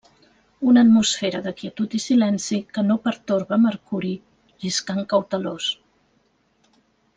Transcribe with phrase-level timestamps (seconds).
[0.69, 4.13] Una atmosfera de quietud i silenci que no pertorba Mercuri,
[4.65, 5.69] lliscant cautelós.